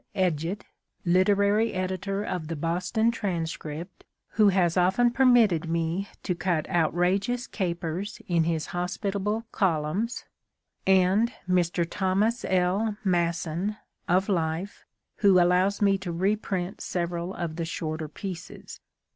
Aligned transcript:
Edgett, 0.15 0.63
literary 1.05 1.73
editor 1.73 2.23
of 2.23 2.47
The 2.47 2.55
Boston 2.55 3.11
Transcript, 3.11 4.03
who 4.29 4.49
has 4.49 4.75
often 4.75 5.11
permitted 5.11 5.69
me 5.69 6.07
to 6.23 6.33
cut 6.33 6.67
outrageous 6.71 7.45
capers 7.45 8.19
in 8.27 8.45
his 8.45 8.65
hospitable 8.73 9.45
columns; 9.51 10.25
and 10.87 11.31
Mr. 11.47 11.85
Thomas 11.87 12.43
L. 12.45 12.97
Masson, 13.03 13.77
of 14.09 14.27
Life, 14.27 14.85
who 15.17 15.39
allows 15.39 15.83
me 15.83 15.99
to 15.99 16.11
reprint 16.11 16.81
several 16.81 17.35
of 17.35 17.57
the 17.57 17.65
shorter 17.65 18.07
pieces. 18.07 18.79